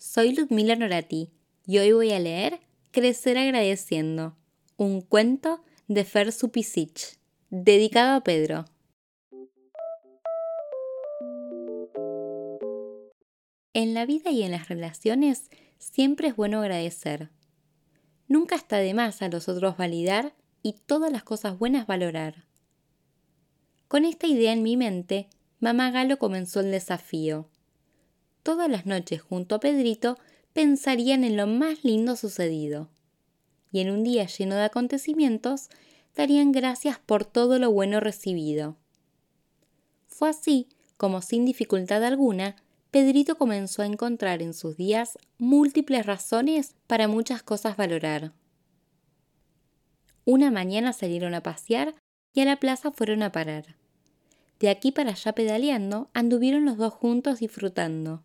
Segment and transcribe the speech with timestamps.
[0.00, 1.30] soy Ludmila Norati
[1.66, 2.60] y hoy voy a leer
[2.90, 4.34] Crecer agradeciendo,
[4.78, 7.18] un cuento de Fer Supisic,
[7.50, 8.64] dedicado a Pedro.
[13.74, 17.28] En la vida y en las relaciones siempre es bueno agradecer.
[18.26, 22.46] Nunca está de más a los otros validar y todas las cosas buenas valorar.
[23.86, 25.28] Con esta idea en mi mente,
[25.60, 27.50] mamá Galo comenzó el desafío.
[28.42, 30.18] Todas las noches junto a Pedrito
[30.52, 32.88] pensarían en lo más lindo sucedido.
[33.72, 35.68] Y en un día lleno de acontecimientos,
[36.16, 38.76] darían gracias por todo lo bueno recibido.
[40.08, 40.68] Fue así
[41.00, 42.56] como sin dificultad alguna,
[42.90, 48.34] Pedrito comenzó a encontrar en sus días múltiples razones para muchas cosas valorar.
[50.26, 51.94] Una mañana salieron a pasear
[52.34, 53.76] y a la plaza fueron a parar.
[54.58, 58.22] De aquí para allá pedaleando, anduvieron los dos juntos disfrutando.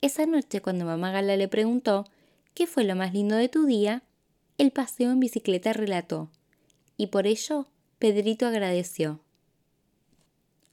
[0.00, 2.04] Esa noche, cuando mamá Gala le preguntó
[2.54, 4.04] ¿Qué fue lo más lindo de tu día?
[4.56, 6.30] El paseo en bicicleta relató,
[6.96, 7.66] y por ello
[7.98, 9.20] Pedrito agradeció.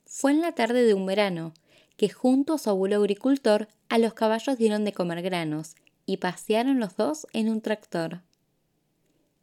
[0.05, 1.53] Fue en la tarde de un verano
[1.97, 6.79] que junto a su abuelo agricultor a los caballos dieron de comer granos y pasearon
[6.79, 8.21] los dos en un tractor.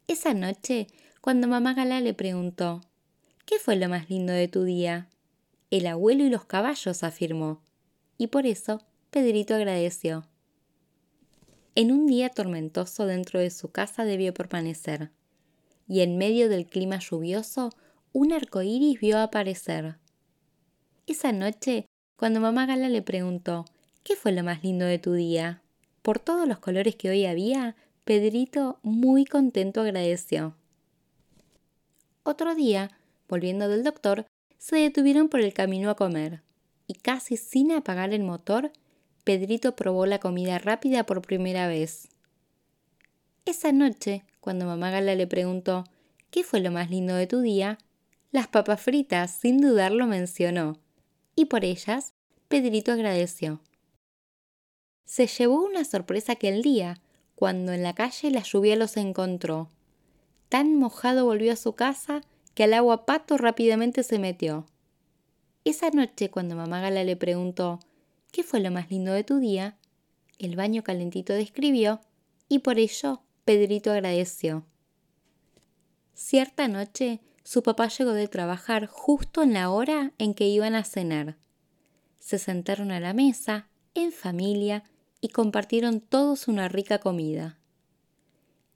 [0.07, 0.87] Esa noche,
[1.19, 2.81] cuando mamá Gala le preguntó
[3.45, 5.09] ¿Qué fue lo más lindo de tu día?
[5.71, 7.61] El abuelo y los caballos, afirmó,
[8.17, 8.81] y por eso
[9.13, 10.25] Pedrito agradeció.
[11.75, 15.11] En un día tormentoso dentro de su casa debió permanecer,
[15.87, 17.69] y en medio del clima lluvioso
[18.11, 19.97] un arco iris vio aparecer.
[21.05, 23.65] Esa noche, cuando mamá Gala le preguntó
[24.03, 25.61] ¿Qué fue lo más lindo de tu día?
[26.01, 27.75] Por todos los colores que hoy había,
[28.05, 30.55] Pedrito muy contento agradeció.
[32.23, 32.89] Otro día,
[33.29, 34.25] volviendo del doctor,
[34.57, 36.41] se detuvieron por el camino a comer,
[36.87, 38.71] y casi sin apagar el motor,
[39.23, 42.09] Pedrito probó la comida rápida por primera vez.
[43.45, 45.85] Esa noche, cuando mamá Gala le preguntó
[46.29, 47.77] ¿Qué fue lo más lindo de tu día?
[48.31, 50.79] Las papas fritas, sin dudarlo, mencionó,
[51.35, 52.13] y por ellas
[52.47, 53.61] Pedrito agradeció.
[55.05, 56.99] Se llevó una sorpresa aquel día,
[57.35, 59.69] cuando en la calle la lluvia los encontró.
[60.49, 62.21] Tan mojado volvió a su casa
[62.55, 64.65] que al agua pato rápidamente se metió.
[65.65, 67.79] Esa noche, cuando mamá Gala le preguntó
[68.33, 69.77] ¿Qué fue lo más lindo de tu día?
[70.39, 72.01] El baño calentito describió
[72.49, 74.65] y por ello Pedrito agradeció.
[76.15, 80.83] Cierta noche, su papá llegó de trabajar justo en la hora en que iban a
[80.83, 81.37] cenar.
[82.17, 84.83] Se sentaron a la mesa, en familia,
[85.21, 87.59] y compartieron todos una rica comida.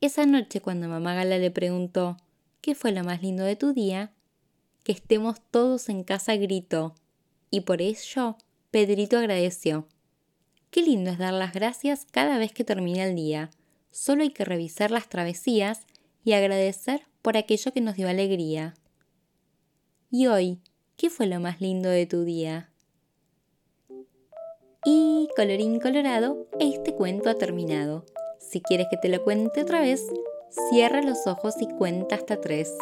[0.01, 2.17] Esa noche, cuando mamá Gala le preguntó
[2.61, 4.13] ¿Qué fue lo más lindo de tu día?
[4.83, 6.93] Que estemos todos en casa gritó,
[7.49, 8.37] y por ello
[8.71, 9.87] Pedrito agradeció.
[10.71, 13.49] Qué lindo es dar las gracias cada vez que termina el día.
[13.91, 15.87] Solo hay que revisar las travesías
[16.23, 18.75] y agradecer por aquello que nos dio alegría.
[20.11, 20.59] Y hoy,
[20.95, 22.69] ¿qué fue lo más lindo de tu día?
[24.85, 28.05] Y colorín colorado, este cuento ha terminado.
[28.39, 30.01] Si quieres que te lo cuente otra vez,
[30.69, 32.73] Cierra los ojos y cuenta hasta tres.